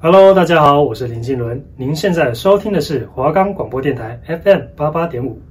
[0.00, 1.60] Hello，大家好，我是林金伦。
[1.76, 5.42] 您现在收听的是华冈广播电台 FM 八八点五。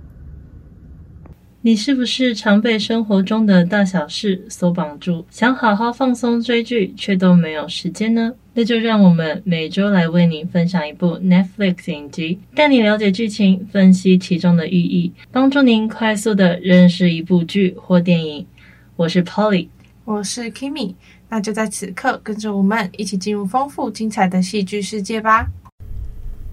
[1.60, 8.34] 你是不是常被生活中的大小事所绑住，想好好放松追剧，却都没有时间呢？
[8.54, 18.48] 那就让我们每周来为您分享一部 Netflix 影集，带你了解剧情，分析其中的寓意，帮助您快速地认识一部剧或电影。
[18.96, 19.68] 我是 Polly，
[20.06, 20.94] 我是 Kimmy，
[21.30, 25.48] 那就在此刻跟着我们一起进入丰富精彩的戏剧世界吧。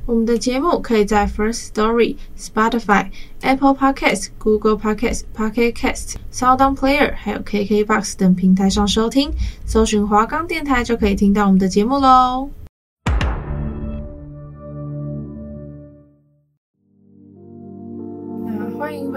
[0.06, 3.08] 我们的节目可以在 First Story、Spotify、
[3.40, 9.30] Apple Podcasts、Google Podcasts、Pocket Casts、SoundOn Player，还有 KKBox 等平台上收听，
[9.64, 12.50] 搜寻华冈电台就可以听到我们的节目喽。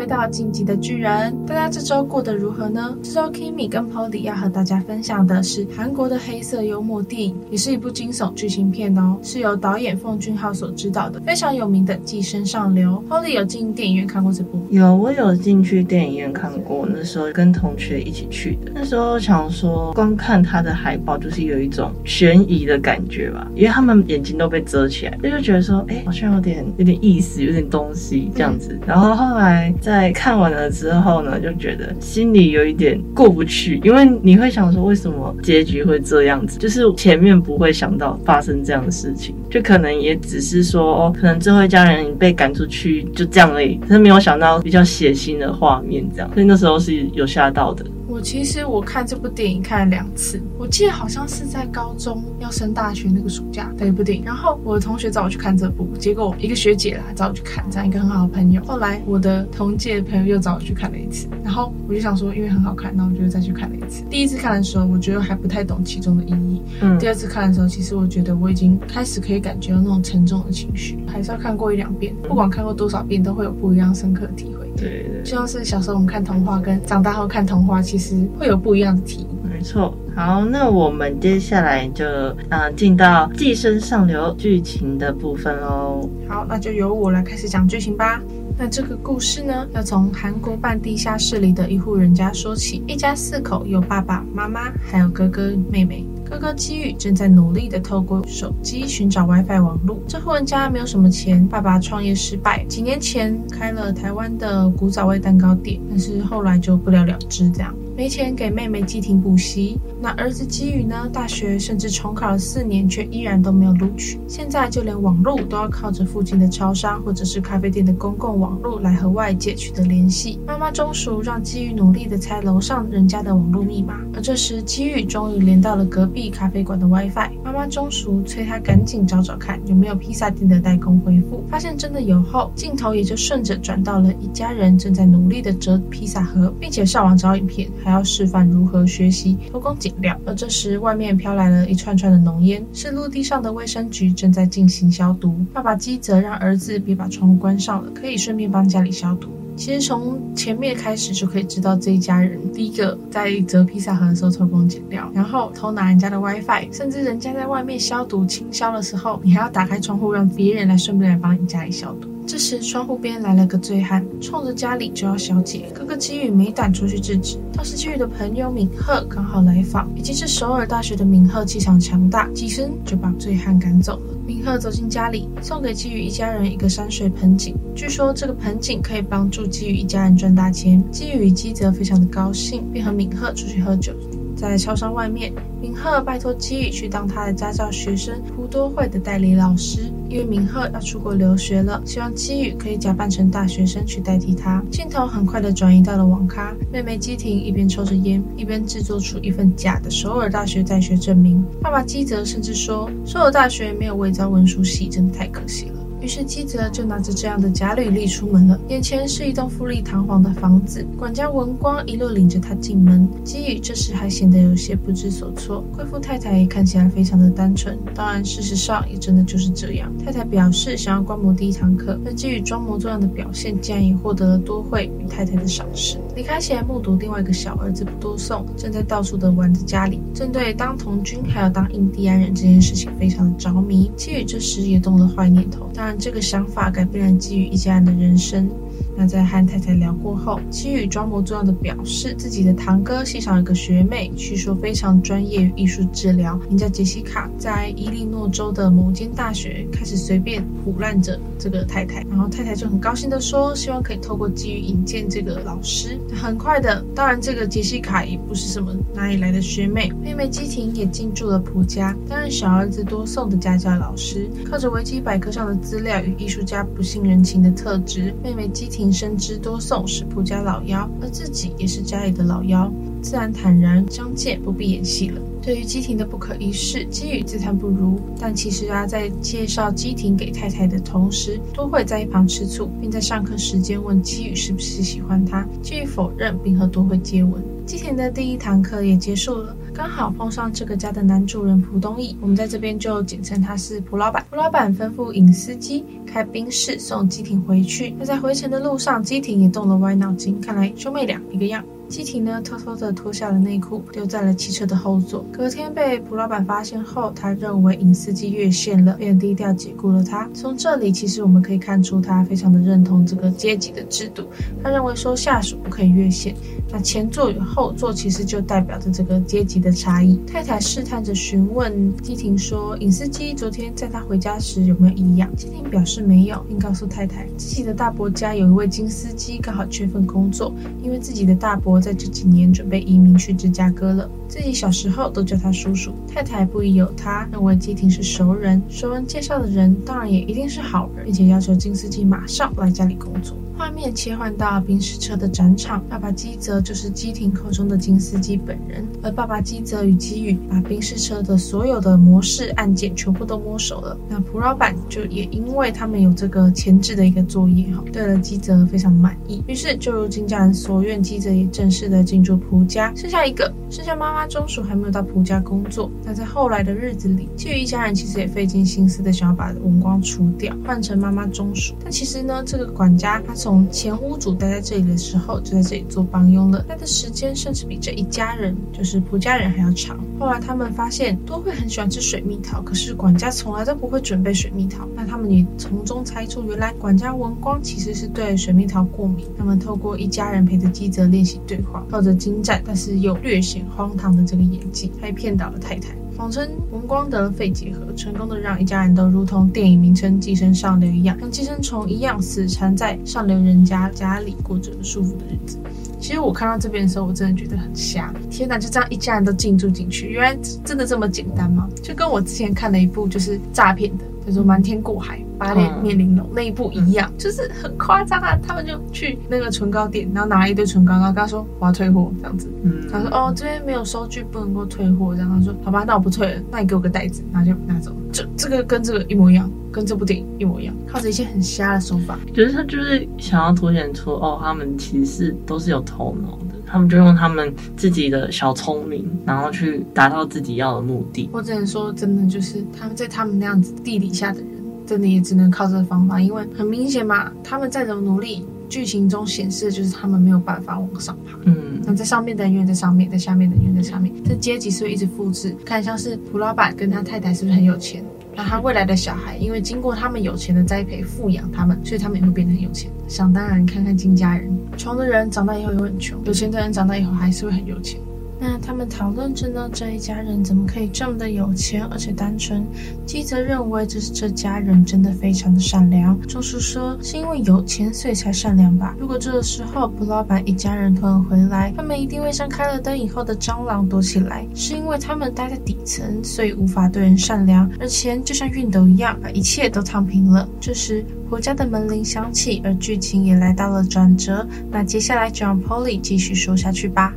[0.08, 2.98] 到晋级的巨人，大家这周过得如何呢？
[3.04, 13.04] 这周 Kimmy 跟 Polly 要和大家分享的是韩国的黑色幽默电影，也是一部惊悚剧情片哦，是由导演奉俊昊所执导的，非常有名的《寄生上流》。
[13.12, 14.66] Polly 有进电影院看过这部？
[14.70, 18.72] 有，我有进去电影院看过，那时候跟同学一起去的。
[18.74, 28.80] 那时候想说，光看他的海报就是有一种悬疑的感觉吧，因为他们眼睛都被遮起来，就就觉得说，哎，好像有点有点意思，有点东西这样子。
[28.86, 29.74] 然后后来。
[29.82, 36.60] 在在看完了之后呢，就觉得心里有一点过不去，因为你会想说，为什么结局会这样子？
[36.60, 43.76] 就是前面不会想到发生这样的事情，就可能也只是说，哦，可能最后一家人被赶出去，就这样而已。
[43.76, 47.84] 可是没有想到比较血腥的画面，这样，所以那时候是有吓到的。
[48.18, 54.26] 我其实我看这部电影看了两次，我记得好像是在高中要升大学那个暑假的一部电影。
[54.26, 58.60] 然后我的同学找我去看这部，结果一个学姐啦找我去看，这样一个很好的朋友。
[58.66, 64.04] 后来我的同届朋友又找我去看了一次，然后我就想说，因为很好看，那我就再去看了一次。
[64.10, 66.64] 第一次看的时候，我觉得还不太懂其中的意义。
[66.82, 66.98] 嗯。
[66.98, 74.67] 第二次看的时候，其实我觉得我已经开始可以感觉到那种沉重的情绪，还是要看过一两遍，不管看过多少遍，都会有不一样深刻的体会。
[74.78, 79.28] 对对，就像是小时候我们看童话，跟长大后看童话，其实会有不一样的体验。
[79.52, 79.98] 没错。
[80.16, 82.06] 好，那我们接下来就
[82.50, 86.08] 啊进到寄生上流剧情的部分喽。
[86.28, 88.22] 好，那就由我来开始讲剧情吧。
[88.60, 92.84] 那这个故事呢，要从韩国半地下室里的一户人家说起。
[92.88, 96.04] 一家四口，有爸爸妈妈，还有哥哥妹妹。
[96.30, 99.98] 哥哥基宇正在努力的透过手机寻找 WiFi 网络。
[100.08, 107.50] 这户人家没有什么钱，爸爸创业失败，几年前开了台湾的古早味蛋糕店，但是后来就不了了之。
[107.50, 111.10] 这样没钱给妹妹寄婷补习，那儿子基宇呢？
[111.12, 114.20] 大学甚至重考了四年，却依然都没有录取。
[114.28, 120.40] 现在就连网路都要靠着附近的超商或者是咖啡店的公共网路来和外界取得联系。
[120.46, 124.00] 妈妈中暑，让基宇努力的猜楼上人家的网路密码。
[124.14, 126.30] 而这时，基宇终于连到了隔壁。
[126.30, 140.20] 咖啡馆的 WiFi，妈妈中暑催他赶紧找找看有没有披萨店的代工回复，发现真的有后，镜头也就顺着转到了一家人正在努力的折披萨盒，并且上网找影片，还要示范如何学习偷工减料。
[140.26, 145.36] 而这时，外面飘来了一串串的浓烟，是陆地上的卫生局正在进行消毒。
[145.54, 149.30] 爸爸基则让儿子别把窗户关上了，可以顺便帮家里消毒。
[149.56, 162.08] 其实从前面开始就可以知道这一家人，第一个在折披萨盒的时候偷工减料，然后偷拿人家的 WiFi，甚至人家在外面消毒清消的时候，你还要打开窗户让别人来顺便来帮你家里消毒。
[162.28, 165.72] 这时窗户边来了个醉汉，冲着家里就要小姐。
[165.74, 174.14] 哥哥基宇没胆出去制止，倒是基宇的朋友敏赫刚好来访，已经是首尔大学的敏赫气场强大，几声就把醉汉赶走了。
[174.28, 177.56] 敏赫走进家里，送给基宇一家人一个山水盆景。
[177.74, 180.84] 据说这个盆景可以帮助基宇一家人赚大钱。
[180.92, 183.94] 基宇与基泽非常的高兴，便和敏赫出去喝酒。
[184.36, 185.32] 在超商外面，
[185.62, 194.64] 敏赫拜托基宇去当他的家教学生朴多惠的代理老师，因为明赫要出国留学了，希望基宇可以假扮成大学生去代替他。
[194.72, 201.44] 镜头很快的转移到了网咖，妹妹基婷一边抽着烟，一边制作出一份假的首尔大学在学证明。
[201.62, 205.77] 爸爸基泽甚至说，首尔大学没有伪造文书系，真的太可惜了。
[206.02, 208.60] 于是基泽就拿着这样的假履历出门了。
[208.70, 213.08] 眼前是一栋富丽堂皇的房子，管家文光一路领着他进门。
[213.24, 215.64] 基宇这时还显得有些不知所措。
[215.76, 219.92] 贵妇太太也看起来非常的单纯，当然事实上也真的就是这样。
[220.04, 225.98] 太太表示想要观摩第一堂课，而基宇装模作样的表现，竟然也获得了多惠与太太的赏识。
[226.16, 233.92] 离开前目睹另外一个小儿子不多送，正在到处的玩在家里，正对当童军还有当印第安人这件事情非常的着迷。
[233.96, 235.98] 基宇这时也动了坏念头，当让。
[236.08, 238.50] 这个想法改变了基于一家人的人生。
[239.00, 256.00] 那在和太太聊过后，基宇装模作样的表示自己的堂哥系上有个学妹，据说非常专业艺术治疗，名叫杰西卡，在伊利诺州的某间大学开始随便胡乱着这个太太，然后太太就很高兴的说，希望可以透过基宇引荐这个老师。
[256.12, 275.22] 很快的，当然这个杰西卡也不是什么哪里来的学妹，妹妹基婷也进驻了蒲家，担任小儿子多颂的家教老师，靠着维基百科上的资料与艺术家不近人情的特质，妹妹基婷婷深知多颂是蒲家老幺，而自己也是家里的老幺，自然坦然相见，不必演戏了。
[275.42, 278.00] 对于基婷的不可一世，基宇自叹不如。
[278.18, 285.46] 但其实啊，在介绍基婷给太太的同时，多惠在一旁吃醋，并在上课时间问基宇是不是喜欢他。
[285.62, 287.44] 基宇否认，并和多惠接吻。
[287.66, 294.26] 基婷的第一堂课也结束了，刚好碰上这个家的男主人蒲东义，我们在这边就简称他是蒲老板。
[294.28, 297.94] 蒲老板吩咐尹司机开宾士送基婷回去。
[298.00, 301.64] 那在回程的路上，基婷也动了歪脑筋，看来兄妹俩一个样。
[301.90, 305.26] 基婷呢，偷偷的脱下了内裤，丢在了汽车的后座。
[305.32, 310.30] 隔天被蒲老板发现后，他认为尹司机越线了，便低调解雇了他。
[310.34, 314.28] 从这里，其实我们可以看出他非常的认同这个阶级的制度。
[314.62, 316.36] 他认为说下属不可以越线。
[316.70, 320.20] 那前座与后座其实就代表着这个阶级的差异。
[320.28, 331.77] 太太试探着询问基婷说：“尹司机昨天在他回家时有没有异样？”基婷表示没有，并告诉太太自己的大伯家有一位金司机，刚好缺份工作，因为自己的大伯。
[331.80, 335.94] 在这几年准备移民去芝加哥了，自己小时候都叫他叔叔。
[336.08, 343.36] 太太不疑有他，认为基婷是熟人，熟人介绍的人当然也一定是好人，并且要求金司机马上来家里工作。
[343.58, 353.98] 画面切换到宾士车的展场，爸爸基泽就是基婷口中的金司机本人，而爸爸基泽与基宇把宾士车的所有的模式按键全部都摸熟了。
[354.08, 365.90] 那蒲老板就也因为他们有这个前置的一个作业哈，对了基泽非常满意，于是就如金家人所愿，基泽也正式的进驻蒲家，剩下一个，剩下妈妈中属还没有到蒲家工作。
[366.04, 371.74] 那在后来的日子里，基宇一家人其实也费尽心思的想要把文光除掉，换成妈妈中属。
[371.82, 373.34] 但其实呢，这个管家他。
[373.38, 376.60] 从前屋主待在这里的时候，就在这里做帮佣了。
[376.64, 379.96] 待的时间甚至比这一家人，就是蒲家人还要长。
[380.20, 384.88] 后来他们发现多惠很喜欢吃水蜜桃，可是管家从来都不会准备水蜜桃。
[384.96, 389.28] 那他们也从中猜出，原来管家文光其实是对水蜜桃过敏。
[389.38, 395.96] 他们透过一家人陪着基泽练习对话，靠着精湛但是又略显荒唐的这个演技，还骗倒了太太。
[396.18, 405.60] 谎称文光得了肺结核，成功的让一家人都如同电影名称《寄生上流》一样，像寄生虫一样死缠在上流人家家里，过着舒服的日子。
[406.00, 408.12] 其实我看到这边的时候，我真的觉得很瞎。
[408.32, 411.70] 天哪，就这样一家人都进驻进去，原来真的这么简单吗？
[411.84, 415.20] 就跟我之前看了一部就是诈骗的，叫做《瞒天过海》。
[415.38, 418.38] 八点面临龙那一步一样，就是很夸张啊！
[418.42, 422.50] 他们就去那个唇膏店，然后拿了一堆唇膏，然后跟他说我要退货这样子。
[422.64, 425.14] 嗯，他说哦这边没有收据，不能够退货。
[425.16, 427.96] 然后他说好吧，那我不退了，那你给我个袋子，然后就拿走。
[428.12, 432.18] 这这个跟这个一模一样，跟这部电影一模一样，靠着一些很瞎的手法。
[432.34, 441.30] 觉得他就是想要凸显出哦，他们其实都是有头脑的，他们就用他们自己的小聪明，然后去达到自己要的目的。
[441.32, 444.57] 我只能说，真的就是他们在他们那样子地底下的人。
[444.88, 451.38] 真的也只能靠这个方法，因为很明显嘛，他们再怎么努力，剧情中显示的就是他们没有办法往上爬。
[451.44, 455.54] 嗯，那在上面的人永远在上面，在下面的人永远在下面，这阶级是会一直复制。
[455.66, 458.04] 看像是蒲老板跟他太太是不是很有钱？
[458.34, 462.90] 那他未来的小孩，因为经过他们有钱的栽培富养他们，所以他们也会变得很有钱。
[463.08, 468.00] 想当然，看看金家人，穷的人长大以后也会很穷，有钱的人长大以后还是会很有钱。
[468.40, 472.64] 那他们讨论着呢，这一家人怎么可以这么的有钱，而且单纯？
[473.06, 476.20] 基泽认为这是这家人真的非常的善良。
[476.28, 478.96] 钟叔说是因为有钱所以才善良吧？
[479.00, 484.46] 如果这个时候蒲老板一家人突然回来，他们一定会像开了灯以后的蟑螂躲起来。
[484.54, 490.48] 是因为他们待在底层，所以无法对人善良，而钱就像熨斗一样，把一切都烫平了。
[490.60, 494.48] 这时蒲家的门铃响起，而剧情也来到了转折。
[494.70, 497.14] 那接下来就让 Polly 继续说下去吧。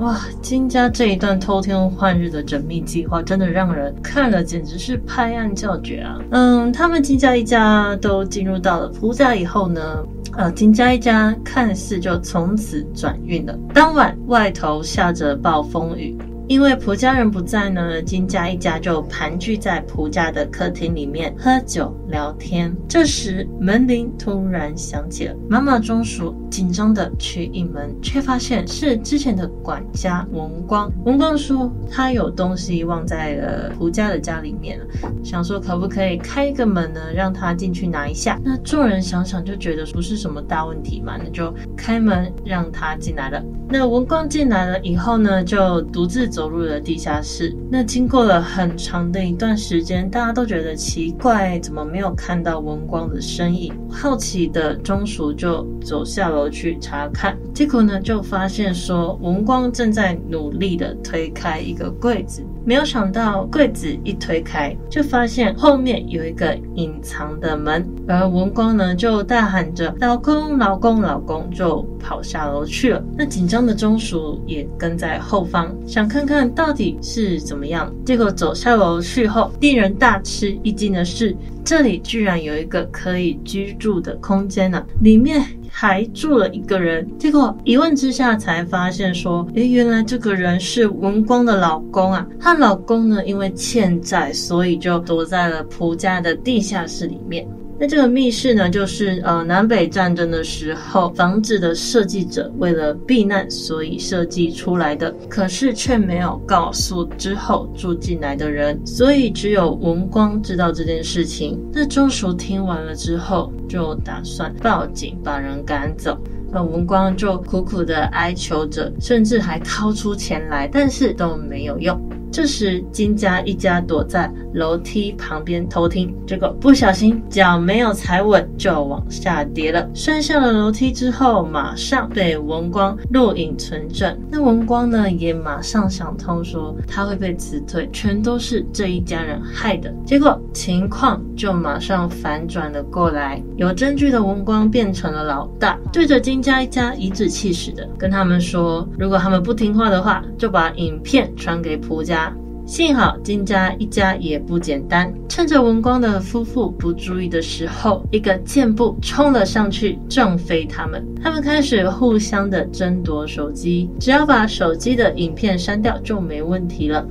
[0.00, 6.18] 哇，金家这一段偷天换日的缜密计划，真的让人看了简直是拍案叫绝啊！
[6.30, 13.56] 嗯，他们金家一家都进入到了福家以后呢，呃，金家一家看似就从此转运了。
[13.72, 22.74] 当晚外头下着暴风雨，因为蒲家人不在呢，金家一家就盘踞在蒲家的客厅里面喝酒聊天。
[22.86, 30.92] 这时门铃突然响起了，妈妈中暑紧张的去应门，却发现是之前的管家文光。
[31.06, 34.84] 文光说他有东西忘在了蒲家的家里面了，
[35.24, 38.38] 想说可不可以开一个门呢，让他进去拿一下。
[38.44, 43.42] 那众人想想就觉得不是什么大问题嘛，那就开门让他进来了。
[43.66, 47.56] 那文光进来了以后呢，就独自走入了地下室。
[47.70, 53.72] 那经过了很长的一段时间，大家都觉得奇怪，怎么没有看到文光的身影？
[53.88, 62.42] 好奇的钟叔就走下楼去查看，结果呢，就发现说文光正在努力的推开一个柜子。
[62.64, 73.04] 没有想到柜子一推开，就发现后面有一个隐藏的门，而文光呢就大喊着“老公，老公，老公”，就跑下楼去了。
[73.16, 77.92] 那紧张的中暑也跟在后方，想看看到底是怎么样。
[78.04, 85.44] 结果走下楼去后，令人大吃一惊的是，这里居然有一个可以居住的空间呢，里面。
[85.76, 92.24] 还住了一个人，结果一问之下才发现说，诶，原来这个人是文光的老公啊。
[92.38, 97.44] 她老公呢，因为欠债，所以就躲在了蒲家的地下室里面。
[97.78, 105.12] 那这个密室呢，就是呃南北战争的时候，房子的设计者为了避难，所以设计出来的。
[105.28, 111.60] 可是却没有告诉之后住进来的人，所以只有文光知道这件事情。
[111.72, 116.16] 那中暑听完了之后，就打算报警把人赶走。
[116.52, 122.00] 那文光就苦苦的哀求着，甚至还掏出钱来，但是都没有用。
[122.34, 129.88] 这时，金家一家躲在楼梯旁边偷听，结果不小心脚没有踩稳，就往下跌了。
[129.94, 134.18] 摔下了楼梯之后，马上被文光录影存证。
[134.28, 139.94] 那文光呢，也马上想通，说他会被辞退，全都是这一家人害的。
[140.04, 152.23] 结果情况就马上反转了过来，有证据的文光变成了老大，对着金家一家颐指气使的跟他们说，如果他们不听话的话，就把影片传给蒲家。
[152.66, 161.04] 幸好金家一家也不简单，趁着文光的夫妇不注意的时候，一个箭步冲了上去，撞飞他们。
[161.22, 167.06] 他们开始互相的争夺手机，只要把手机的影片删掉就没问题了。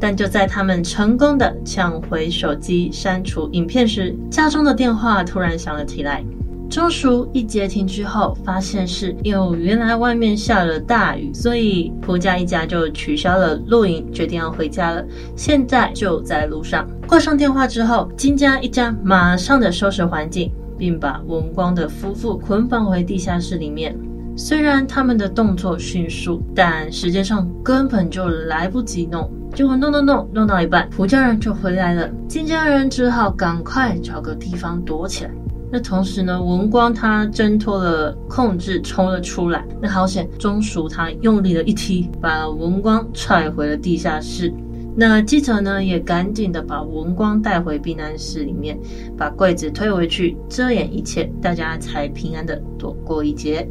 [0.00, 6.22] 但就在他们成功的抢回手机、删除影片时，家中的电话突然响了起来。
[6.68, 15.04] 中暑一接听之后，发现是因为原来外面下了大雨，所以蒲家一家就取消了露营，决定要回家了。
[15.36, 16.86] 现在就在路上。
[17.06, 23.96] 挂上电话之后，金家一家马上的收拾环境，并把文光的夫妇捆绑回地下室里面。
[24.36, 29.30] 虽然他们的动作迅速，但时间上根本就来不及弄。
[29.54, 35.30] 结果弄弄弄弄到一半，蒲家人就回来了，金家人只好赶快找个地方躲起来。
[35.70, 39.66] 那同时呢，文光他挣脱了控制，冲了出来。
[39.82, 44.52] 那好险，中暑他用力的一踢，把文光踹回了地下室。
[44.98, 48.78] 那记者呢，也赶紧的把文光带回避难室里面，
[49.16, 53.68] 把柜子推回去，遮掩一切，大家才平安的躲过一劫。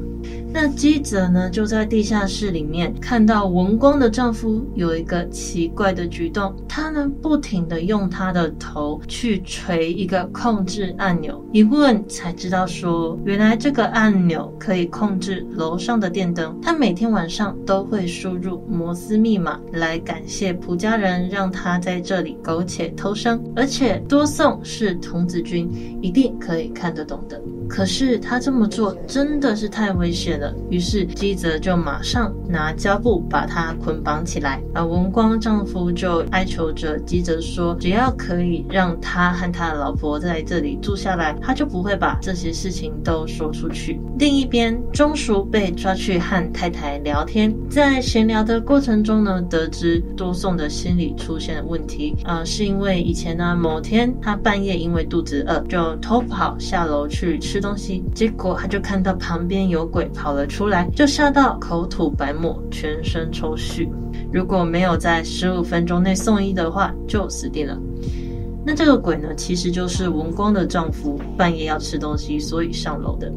[0.52, 16.58] 那记者呢，就在地下室里面看到文光的丈夫有一个奇怪的举动，他呢不停地用他的头去锤一个控制按钮，一问才知道说，原来这个按钮可以控制楼上的电灯。
[16.62, 25.70] 他每天晚上都会输入摩斯密码来感谢蒲家人让他在这里苟且偷生，而且多送是童子军
[26.02, 27.42] 一定可以看得懂的。
[27.68, 44.00] 可是他这么做真的是太危险了，于是基泽就马上拿胶布把他捆绑起来，而文光丈夫就哀求着基泽说，只要可以让他和他的老婆在这里住下来，他就不会把这些事情都说出去。
[44.20, 57.55] 另一边，中暑被抓去和太太聊天，在闲聊的过程中呢，得知多颂的心理出现了问题，呃，是因为以前呢某天他半夜因为肚子饿，就偷跑下楼去吃。
[57.56, 63.88] 吃东西，结果他就看到旁边有鬼跑了出来，就吓到口吐白沫，全身抽搐。
[64.30, 67.80] 如果没有在十五分钟内送医的话，就死定了。
[68.66, 73.32] 那这个鬼呢，其实就是文光的丈夫，半夜要吃东西，所以上楼的。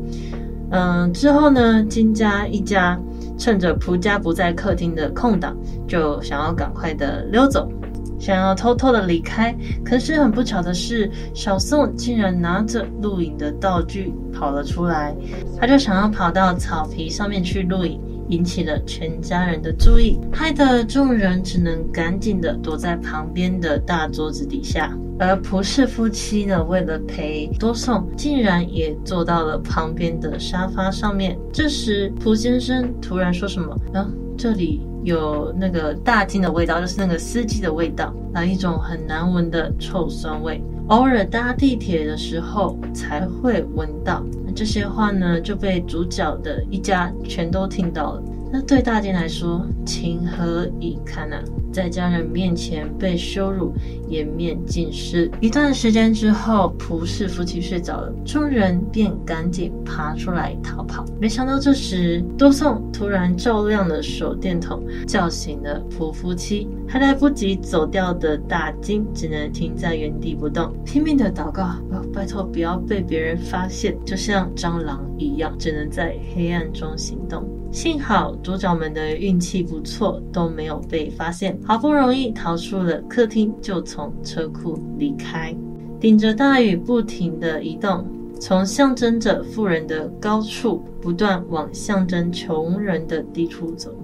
[0.73, 3.01] 嗯，之后呢，金家一家
[3.39, 5.57] 趁着蒲家不在客厅的空档，
[5.87, 7.71] 就想要赶快的溜走。
[8.19, 15.15] 想要偷偷的离开，可是很不巧的是，小宋竟然拿着录影的道具跑了出来。
[15.59, 24.97] 他就想要跑到草皮上面去录影，引起了全家人的注意，害得众人只能赶紧的躲在旁边的大桌子底下。
[25.21, 31.37] 而蒲氏夫妻呢，为了陪多颂，竟然也坐到了旁边的沙发上面。
[31.53, 44.23] 这时，蒲先生突然说什么：“啊，这里有那个大金的味道，就是那个司机的味道，那一种很难闻的臭酸味。”偶尔搭地铁的时候才会闻到。
[44.57, 48.23] 这些话呢，就被主角的一家全都听到了。
[48.51, 51.43] 那对大金来说，情何以堪啊！
[51.71, 53.75] 在家人面前被羞辱，
[54.09, 55.31] 颜面尽失。
[55.39, 61.05] 一段时间之后，蒲氏夫妻睡着了，众人便赶紧爬出来逃跑。
[61.21, 66.67] 没想到这时，多颂突然照亮了手电筒，叫醒了蒲夫妻。
[66.89, 77.47] 还来不及走掉的大金，只能停在原地不动，拼命的祷告：哦，拜托不要被别人发现，就像蟑螂一样，只能在黑暗中行动。
[77.71, 81.59] 幸好主角们的运气不错，都没有被发现。
[81.65, 85.55] 好不容易逃出了客厅，就从车库离开。
[86.01, 88.07] 顶着大雨，不停地移动，
[88.41, 93.95] 从象征着富人的高处，不断往象征穷人的低处走。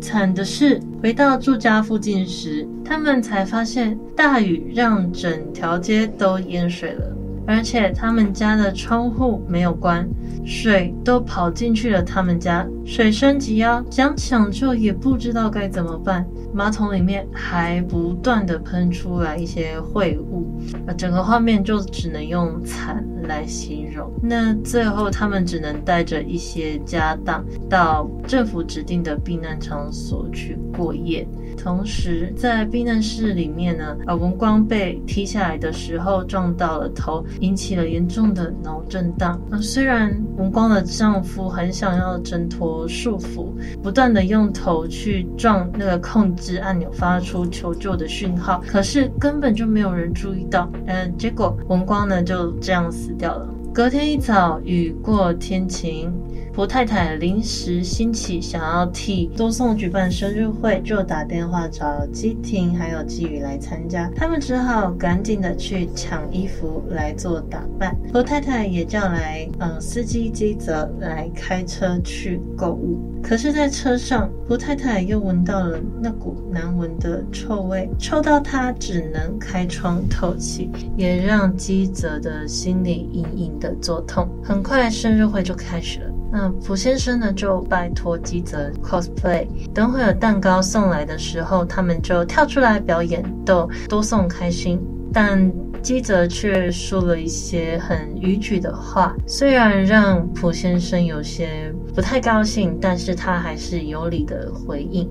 [0.00, 7.16] 惨的是，回到住家附近时，他们才发现大雨让整条街都淹水了。
[7.46, 10.06] 而且他们家的窗户没有关，
[10.48, 16.26] 水都跑进去了他们家，水深及腰，想抢救也不知道该怎么办。
[16.54, 20.50] 马桶里面还不断的喷出来一些秽物，
[20.86, 24.10] 那整个画面就只能用惨来形容。
[24.20, 31.24] 那最后他们只能带着一些家当到政府指定的避难场所去过夜。
[31.56, 39.40] 同时，在避难室里面呢，啊，文光被踢下来的时候撞到了头，引起了严重的脑震荡。
[39.50, 50.70] 啊，虽然文光的丈夫很想要挣脱束缚，不断的用头去撞那个控制按钮，发出求救的讯号，可是根本就没有人注意到。
[50.86, 53.48] 嗯，结果文光呢就这样死掉了。
[53.74, 56.12] 隔天一早，雨过天晴。
[56.52, 64.10] 蒲太太临时兴起，想要替多颂举办生日会，就打电话找基廷还有基宇来参加。
[64.16, 67.96] 他们只好赶紧的去抢衣服来做打扮。
[68.12, 72.98] 蒲太太也叫来嗯司机基泽来开车去购物。
[73.22, 84.26] 可是，在车上，蒲太太又闻到了那股难闻的臭味，臭到她只能开窗透气，也让基泽的心里隐隐的作痛。
[84.42, 86.10] 很快，生日会就开始了。
[86.32, 89.46] 那蒲先生呢，就拜托基泽 cosplay。
[89.74, 94.80] 等会有蛋糕送来的时候，他们就跳出来表演，逗多颂开心。
[95.12, 95.50] 但
[95.82, 105.08] 基泽却说了一些很逾矩的话，虽然让蒲先生有些不太高兴，但是他还是有理的回应。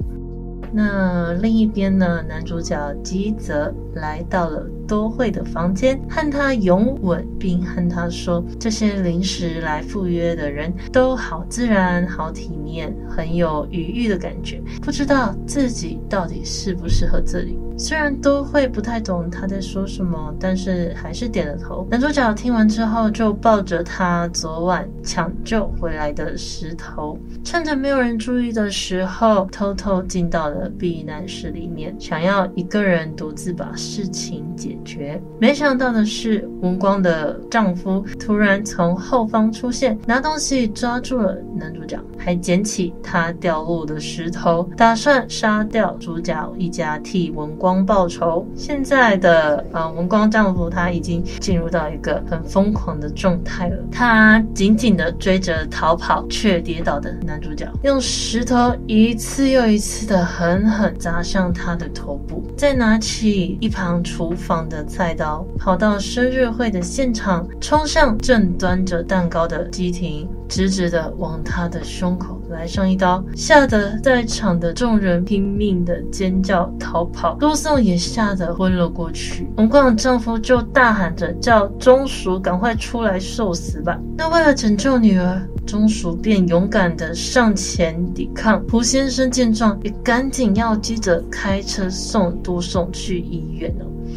[0.72, 14.62] 那另一边呢，男主角基泽来到了多惠的房间，和他拥吻，并和他说：“这些临时来赴约的人都好自然、好体面，很有余裕的感觉。
[14.82, 21.88] 不知道自己到底适不适合这里。”虽然多惠不太懂他在说什么，但是还是点了头。
[21.92, 35.22] 男主角听完之后，就抱着他昨晚抢救回来的石头，趁着没有人注意的时候，偷偷进到了避难室里面，想要一个人独自把事情解决。
[35.40, 47.78] 没想到的是，文光的丈夫突然从后方出现，拿东西抓住了男主角，还捡起他掉落的石头，打算杀掉主角一家，替文光。
[47.86, 53.78] 报仇，现在的呃文光丈夫他已经进入到一个很疯狂的状态了。
[53.92, 77.36] 他紧紧的追着逃跑却跌倒的男主角，用石头一次又一次的狠狠砸向他的头部，再拿起一旁厨房的菜刀，跑到生日会的现场，冲向正端着蛋糕的基廷，直直的往他的胸口来上一刀，吓得在场的众人拼命的尖叫逃跑。
[77.36, 83.96] 多颂也吓得昏了过去，文光的丈夫就大喊着叫钟叔赶快出来受死吧。
[84.18, 88.64] 那为了拯救女儿，钟叔便勇敢的上前抵抗。
[88.70, 93.72] 胡先生见状，也赶紧要急着开车送杜颂去医院。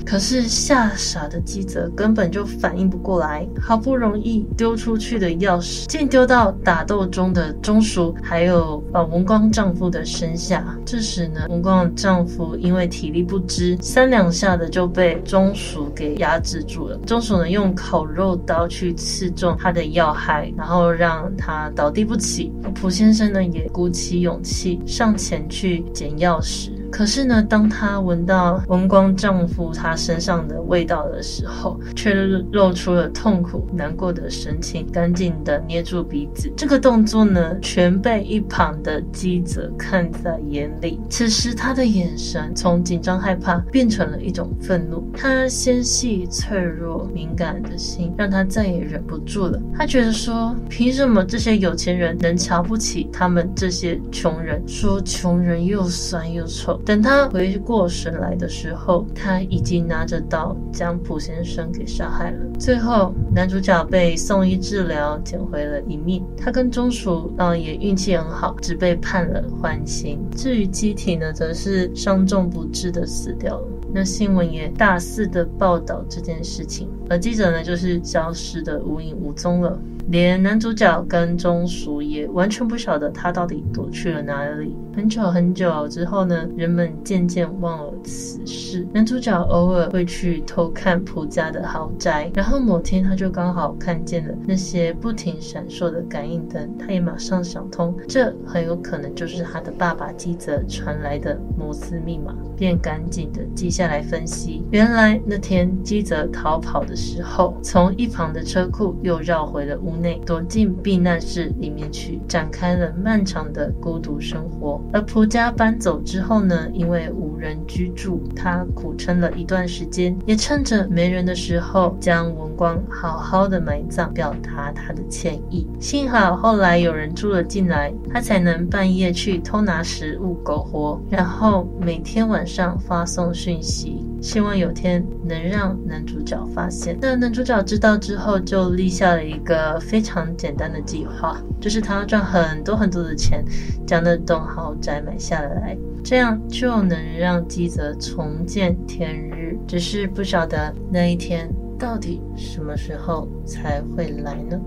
[0.05, 10.77] 可是吓傻的基泽根本就反应不过来，好不容易丢出去的钥匙，竟丢到打斗中的中薯还有呃文光丈夫的身下。
[10.85, 16.97] 这时呢，文光丈夫因为体力不支，三两下的就被中薯给压制住了。
[17.07, 22.53] 中薯呢，用烤肉刀去刺中他的要害，然后让他倒地不起。
[22.75, 26.71] 朴先生呢，也鼓起勇气上前去捡钥匙。
[26.91, 32.13] 可是呢，当他闻到文光丈夫他身上的味道的时候，却
[32.53, 36.53] 露出了痛苦难过的神情，赶紧的捏住鼻子。
[36.57, 41.01] 这个动作呢，全被一旁的基泽看在眼里。
[41.09, 45.03] 此时他的眼神从紧张害怕变成了一种愤怒。
[45.17, 49.61] 他纤细脆弱敏感的心让他再也忍不住了。
[49.75, 54.63] 他觉得说，凭什么这些有钱人能瞧不起他们这些穷人？
[54.67, 56.80] 说穷人又酸又臭。
[56.85, 62.39] 等他回过神来的时候，他已经拿着刀将朴先生给杀害了。
[62.59, 66.25] 最后，男主角被送医治疗，捡回了一命。
[66.37, 70.19] 他跟中薯，嗯，也运气很好，只被判了缓刑。
[70.35, 73.67] 至于机体呢，则是伤重不治的死掉了。
[73.93, 79.79] 那新闻也大肆的报道这件事情，而记者呢，就是消失的无影无踪了。
[80.11, 84.77] 连男主角跟中薯也完全不晓得他到底躲去了哪里。
[84.93, 88.85] 很久很久之后呢，人们渐渐忘了此事。
[88.93, 104.65] 男主角偶尔会去偷看朴家的豪宅，然后某天他就刚好看见了那些不停闪烁的感应灯，他也马上想通，这很有可能就是他的爸爸基泽传来的摩斯密码，便赶紧的记下来分析。
[104.73, 114.81] 原来那天基泽逃跑的时候，从一旁的车库又绕回了屋内躲进避难室里面去，展开了漫长的孤独生活。
[114.93, 125.67] 而蒲家搬走之后呢，因为无人居住，他苦撑了一段时间，也趁着没人的时候，将文光好好的埋葬，表达他的歉意。
[125.81, 134.05] 幸好后来有人住了进来，他才能半夜去偷拿食物苟活，然后每天晚上发送讯息。
[134.21, 136.99] 希望有天能让男主角发现。
[137.01, 143.43] 那男主角知道之后，就立下了一个非常简单的计划，就是他要赚很多很多的钱，
[143.87, 145.75] 将那栋豪宅买下来，
[146.05, 149.57] 这样就能让基泽重见天日。
[149.69, 154.59] 只是不晓得那一天到底什么时候才会来呢？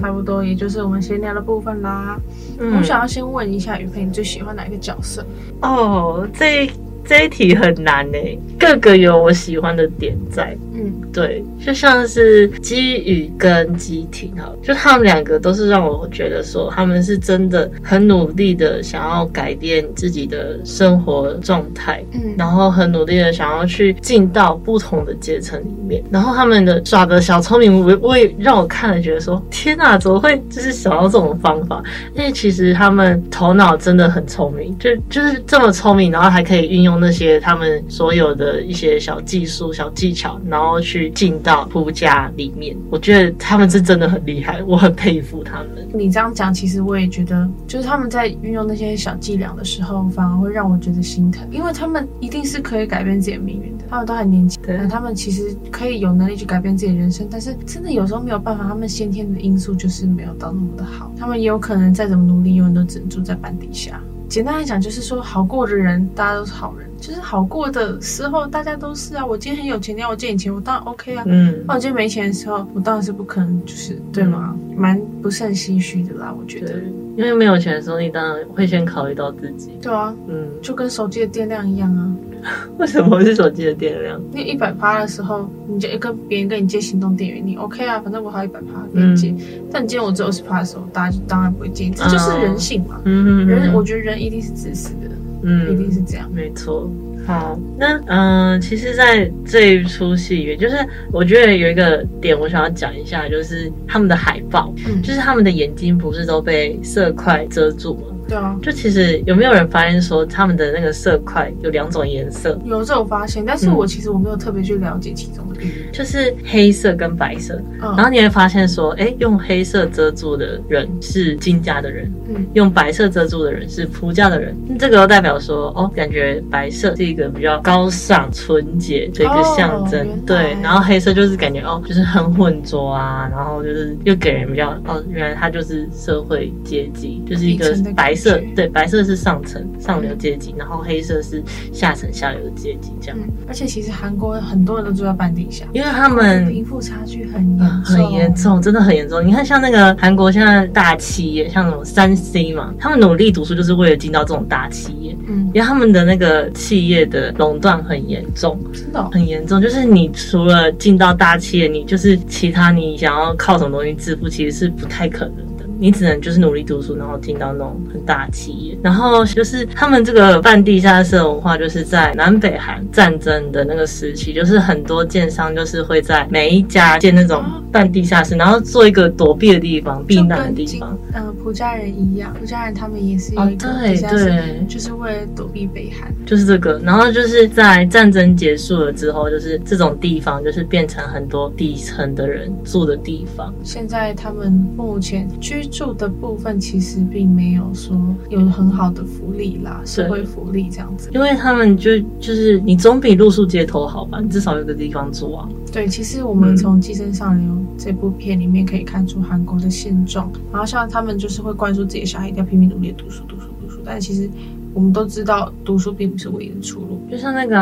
[0.00, 2.20] 差不多，也就是我们闲聊的部分啦。
[2.58, 5.24] 嗯，我想要先问一下雨佩，你最喜欢哪一个角色？
[5.62, 6.68] 哦，这。
[7.04, 8.18] 这一题很难呢，
[8.56, 10.56] 个个有我喜欢的点在。
[10.72, 31.82] 嗯，对，就像是基宇跟基廷哈，就他们两个都是让我觉得说，他们是真的很努力的想要改变自己的生活状态，嗯，然后很努力的想要去进到不同的阶层里面，然后他们的耍的小聪明，我我也让我看了觉得说，天哪，怎么会就是想到这种方法？
[32.14, 40.62] 因为其实他们头脑真的很聪明，就就是这么聪明，然后还可以运用那些他们所有的一些小技术、小技巧，然后。
[40.62, 45.88] 然后去进到夫家里面，我觉得他们是真的很厉害，我很佩服他们。
[45.92, 53.84] 你这样讲，其实我也觉得，就是他们在运用那些小伎俩的时候，反而会让我觉得心疼，因为他们一定是可以改变自己的命运的。
[53.90, 64.00] 他们都很年轻，对，他们其实可以有能力去改变自己的人生，但是真的有时候没有办法，他们先天的因素就是没有到那么的好，他们也有可能再怎么努力，永远都只能住在板底下。
[64.28, 66.88] 简单来讲，就是说好过的人，大家都是好人。
[67.02, 69.26] 就是好过的时候，大家都是啊。
[69.26, 71.24] 我今天很有钱，你要我借你钱，我当然 OK 啊。
[71.26, 74.56] 嗯，那我今天没钱的时候，我当然是不可能，就是对吗？
[74.76, 76.74] 蛮、嗯、不胜唏嘘的啦，我觉得。
[77.16, 79.72] 因为没有钱的时候，你当然会先考虑到自己。
[79.82, 82.14] 对啊，嗯，就跟手机的电量一样啊。
[82.78, 84.20] 为什么是手机的电量？
[84.32, 89.30] 你一百趴的时候，你就跟别人跟你借行动电源，你 OK 啊，反正我还有一百趴给你借。
[89.30, 89.38] 嗯、
[89.72, 93.00] 但你今天我只有二十趴的时候，大家就当然不会借，这就是人性嘛。
[93.04, 95.10] 嗯嗯，人，我觉得人一定是自私的。
[95.42, 96.90] 嗯，一定是这样，没错。
[97.24, 100.74] 好，那嗯、呃，其实，在这一出戏里面，就是
[101.12, 108.02] 我觉得有一个点，我想要讲一下，就是他们的海报，嗯，就是他们的眼睛不是都被色块遮住吗？
[108.28, 112.58] 对啊，就其实有没有人发现说他们的那个色块有两种颜色？
[112.64, 115.60] 有这种发现，但是我其实我没有特别去了解其中的，
[115.92, 117.60] 就是黑色跟白色。
[117.80, 124.56] 嗯，然后你会发现说，哎，用黑色遮住的人是金家的人，嗯，用白色遮住的人是仆家的人。
[124.78, 130.56] 这个都代表说，哦，感觉白色是一个比较高尚、纯洁的一个象征，对。
[130.62, 138.11] 然后黑色就是感觉哦，就是很混浊啊，然后就是又给人比较哦，原来他就是社会阶级，就是一个白。
[138.12, 143.32] 白色，对，白色是上层上流阶级，然后黑色是下层下流的阶级，这样、嗯。
[143.48, 149.26] 而且其实韩国很多人都住在半地下，因为他们贫富差距很严重、呃，很严重，真的很严重。
[149.26, 159.58] 你看，像那个韩国现在大企业，像什么三 C 嘛，他们努力读书就是为了进到这种大企业，嗯，因为他们的那个企业的垄断很严重，真的、哦、很严重。
[159.58, 165.36] 就是你除了进到大企业，你就是其他你想要靠什么东西致富，其实是不太可能。
[165.82, 180.96] 你只能就是努力读书，然后进到那种很大的企业，然后就是他们这个半地下室文化，就是在南北韩战争的那个时期，就是很多建商就是会在每一家建那种半地下室，然后做一个躲避的地方、避难的地方。
[181.14, 186.08] 嗯，朴家人一样，朴家人他们也是有一个地下室，对，就是为了躲避北韩。
[186.24, 193.52] 就是这个，然后就是在战争结束了之后，就是这种地方就是变成很多底层的人住的地方。
[193.64, 195.68] 现在他们目前居。
[195.72, 197.96] 住的部分其实并没有说
[198.28, 205.48] 有很好的福利啦，社会福利这样子，因为他们就就是你总比露宿街头好吧，你至少有个地方住啊。
[205.72, 214.28] 对，其实我们从《寄生上流》这部片里面可以看出韩国的现状，然后像他们就是会灌输自己的小孩一定要拼命努力读书、读书、读书，但其实
[214.74, 217.00] 我们都知道读书并不是唯一的出路。
[217.10, 217.56] 就像那个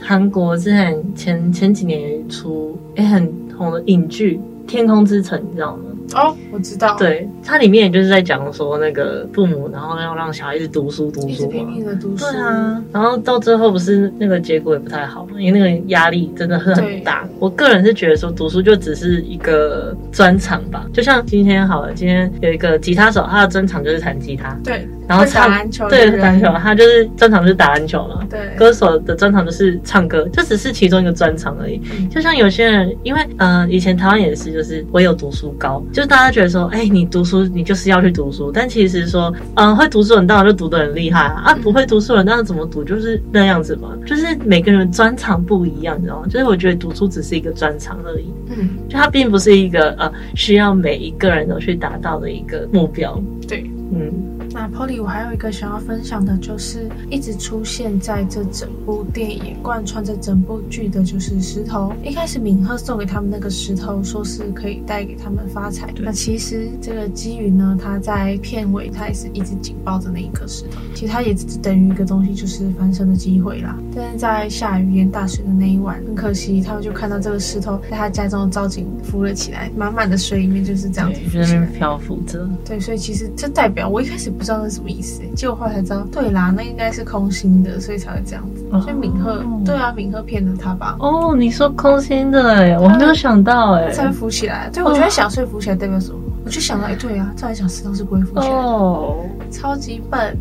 [0.00, 5.82] 韩、啊、国之前前前几年有一出也很红的影剧《天空之城》，你知道吗？
[6.14, 6.96] 哦，我知道。
[6.96, 12.24] 对，它里面也就是在讲说那个父母，然后要让小孩子读书读书嘛，拼命的读书。
[12.24, 17.28] 对啊，然后到最后不是那个结果也不太好嘛，因为那个压力真的是很大。
[17.40, 24.56] 我个人是觉得说读书就只是一个专长吧，就像今天好了，今天有一个吉他手，他的专长就是弹吉他。
[24.62, 24.88] 对。
[25.08, 28.26] 然后唱打篮球，对，打篮球，他就是专长就是打篮球嘛。
[28.28, 31.80] 对，歌手的专长就是唱歌，这只是其中一个专长而已。
[31.96, 38.50] 嗯、就像有些人，因为呃，以前台湾也是，就是唯有读书高，就是大家觉得说，哎，你读书，你就是要去读书。
[38.50, 43.92] 但其实说，嗯、呃，会读书的人当然就读得很厉害啊，啊，不会读书的人当然怎么读就是那样子嘛。
[44.06, 46.26] 就是每个人专长不一样，你知道吗？
[46.26, 48.32] 就是我觉得读书只是一个专长而已。
[48.56, 53.22] 嗯，就它并不是一个呃需要每一个人都去达到的一个目标。
[53.46, 54.10] 对，嗯。
[54.56, 61.92] 那 Polly，我还有一个想要分享的，就是一直出现在这整部电影贯穿着整部剧的，就是石头。
[62.02, 65.92] 一开始敏赫送给他们那个石头，说是可以带给他们发财。
[65.98, 70.80] 那其实这个基云呢，他在片尾他也是一直紧抱着那一颗石头。
[70.94, 73.78] 其实他也只等于一个东西，就是翻身的机会啦。
[73.94, 82.48] 但是在下雨淹大水的那一晚，很可惜，他们就看到这个石头在他家中的造景浮了起来，满满的水里面就是这样子，在那边漂浮着。
[82.64, 88.64] 对，所以其实这代表我一开始不知道那是什么意思，结果后来才知道，对啦，那应该是空心的，所以才会这样子。
[88.80, 90.96] 所以敏赫，哦、对啊，敏赫骗了他吧？
[91.00, 94.70] 哦，你说空心的哎，我没有想到哎，才浮起来。
[94.72, 96.18] 对，我觉得想睡浮起来代表什么？
[96.44, 100.36] 我就想到，哎，对啊，照理讲石头是不会浮起来的，哦，超级笨。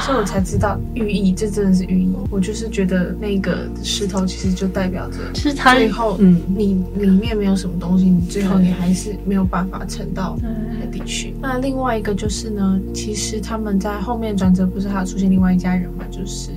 [0.00, 2.12] 所以我才知道寓意，这真的是寓意。
[2.30, 10.36] 我就是觉得那个石头其实就代表着，是它最后，嗯，你里面没有什么东西，你最后你还是没有办法沉到
[10.78, 11.34] 海底去。
[11.40, 16.04] 那另外一个就是呢，其实他们在后面转折不是还有出现另外一家人嘛？
[16.10, 16.50] 就是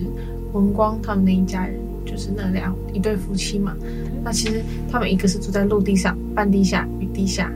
[0.53, 3.75] 文光他们那一家人，就是那两一对夫妻嘛。
[4.23, 4.61] 那其实
[4.91, 7.51] 他们一个是住在陆地上，半地下与地下，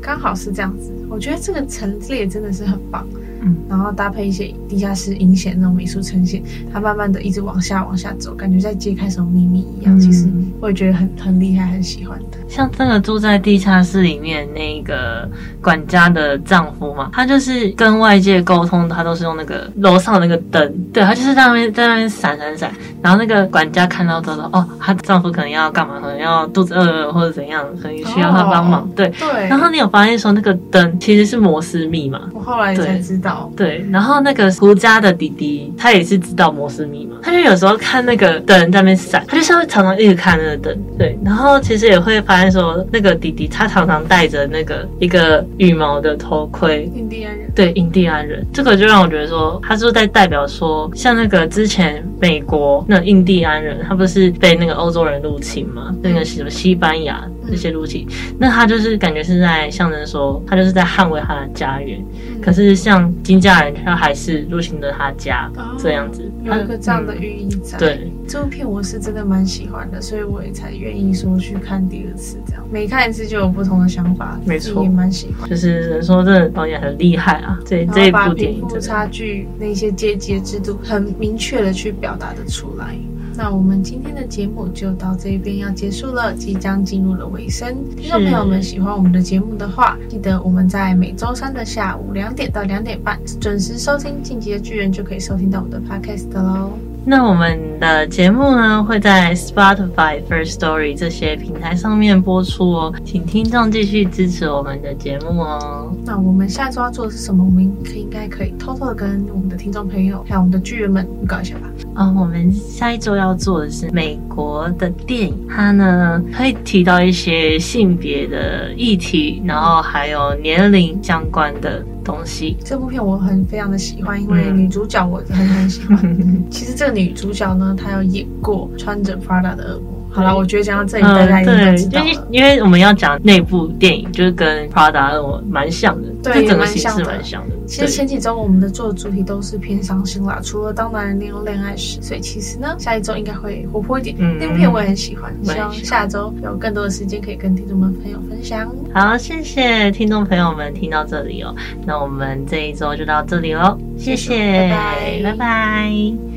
[0.00, 0.92] 刚好是这样子。
[1.08, 3.06] 我觉得这个陈列真的是很棒。
[3.46, 9.96] 嗯，然后搭配一些地下室阴险那种美术呈现，它慢慢的一直往下往下走，感觉在揭开什么秘密一样。
[9.96, 10.28] 嗯、其实
[10.60, 12.38] 我也觉得很很厉害，很喜欢的。
[12.48, 15.28] 像这个住在地下室里面那个
[15.62, 22.72] 管家的丈夫嘛，他就是跟外界沟通，他都是用那个楼上的那个灯，对，他就是在那边在那边闪闪闪。
[23.02, 26.00] 然后那个管家看到之后，哦，她丈夫可能要干嘛？
[26.00, 28.82] 可能要肚子饿了或者怎样，可能需要他帮忙。
[28.82, 29.46] 哦、对对。
[29.48, 32.20] 然后你有发现说那个灯其实是摩斯密码？
[32.32, 33.35] 我后来才知道。
[33.56, 40.76] 对，然后那个胡家的弟弟，他也是知道摩斯密码，他就有时候看那个灯在那边闪，他就是会常常一直看那个灯。
[40.98, 47.50] 对，然后其实也会发现说，那个弟弟他常常戴着那个一个羽毛的头盔，印第安人。
[47.54, 55.94] 对，印第安人，这个就让我觉得说，他是在代表说，像那个之前美国那印第安人，他不是被那个欧洲人入侵吗？
[56.02, 57.22] 那个什么西班牙。
[57.48, 58.04] 这些入侵，
[58.40, 62.04] 那他就是感觉是在象征说，他就是在捍卫他的家园。
[62.36, 67.78] 嗯、可是像金家人，他还是入侵了他家，哦、这样子，有一个这样的寓意在。
[67.78, 72.38] 嗯、对，这部片我是真的蛮喜欢的，所以我也才愿意说去看第二次。
[72.46, 75.48] 这样每看一次就有不同的想法，没错，也蛮喜欢。
[75.48, 82.96] 就是人说这个导演很厉害啊，这这一部电影，差距那些阶级制度很明确的去表达的出来。
[83.36, 87.76] 那我们今天的节目就到这边要结束了，即将进入了尾声。
[87.94, 96.95] 听众朋友们喜欢我们的节目的话，记得我们在每周三的下午两点到两点半准时收听《进击的巨人》，就可以收听到我们的 podcast 喽。
[97.08, 105.94] 那我们的节目呢，会在 Spotify、First Story 这些平台上面播出哦，请听众继续支持我们的节目哦。
[106.04, 107.44] 那我们下周要做的是什么？
[107.44, 111.70] 我们可应该可以偷偷的跟我们的听众朋友还有我们的巨人们预告一下吧。
[111.94, 122.56] 啊、哦，我们下一周要做的是美国的电影，它呢会提到一些性别的议题，然后还有年龄相关的东西。
[122.64, 125.98] 这部片我很非常的喜欢，因为女主角我很很喜欢。
[126.48, 129.95] 其实这个女主角呢，她有演过穿着 Prada 的恶魔。
[130.16, 132.06] 好了，我觉得讲到这里，大家应该知道了。
[132.06, 137.54] 因为因为我们要讲那部电影，就是跟 Prada 恶魔蛮像的，对，整个形式蛮像的。
[137.66, 144.16] 其实前几周我们的做的主题都是偏伤心啦，除了当男人恋用恋爱时，所以其实呢，下一周应该会活泼一点。
[144.18, 148.66] 嗯，那部片我也很喜欢，希望下周有更多的时间可以跟听众们朋友分享。
[148.94, 155.22] 好，谢谢听众朋友们听到这里哦，那我们这一周就到这里喽，谢谢，拜拜。
[155.24, 156.35] 拜拜。